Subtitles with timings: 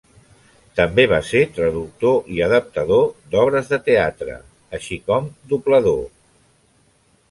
[0.79, 3.05] També va ser traductor i adaptador
[3.35, 4.43] d'obres de teatre,
[4.79, 6.07] així com doblador.